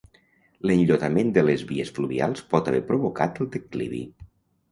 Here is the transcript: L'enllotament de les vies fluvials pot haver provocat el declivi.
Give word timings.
L'enllotament 0.69 1.27
de 1.35 1.43
les 1.49 1.65
vies 1.71 1.91
fluvials 1.99 2.43
pot 2.53 2.71
haver 2.71 2.81
provocat 2.87 3.37
el 3.45 3.51
declivi. 3.57 4.01